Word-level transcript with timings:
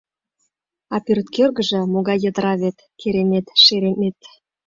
А 0.93 0.95
пӧрткӧргыжӧ 1.05 1.79
могай 1.93 2.17
йытыра 2.23 2.53
вет, 2.61 2.77
керемет-шеремет! 2.99 4.19